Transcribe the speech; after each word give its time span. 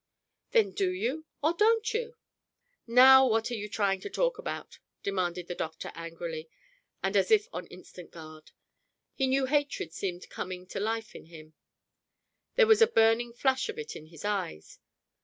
"Then 0.49 0.71
do 0.71 0.89
you 0.91 1.25
or 1.43 1.53
don't 1.53 1.93
you?" 1.93 2.17
"Now, 2.87 3.27
what 3.29 3.51
are 3.51 3.53
you 3.53 3.69
trying 3.69 3.99
to 3.99 4.09
talk 4.09 4.39
about?" 4.39 4.79
demanded 5.03 5.47
the 5.47 5.53
doctor 5.53 5.91
angrily, 5.93 6.49
and 7.03 7.15
as 7.15 7.29
if 7.29 7.47
on 7.53 7.67
instant 7.67 8.09
guard. 8.09 8.49
A 9.19 9.27
new 9.27 9.45
hatred 9.45 9.93
seemed 9.93 10.27
coming 10.31 10.65
to 10.69 10.79
life 10.79 11.13
in 11.13 11.25
him; 11.27 11.53
there 12.55 12.65
was 12.65 12.81
a 12.81 12.87
burning 12.87 13.31
flash 13.31 13.69
of 13.69 13.77
it 13.77 13.95
in 13.95 14.07
his 14.07 14.25
eyes. 14.25 14.79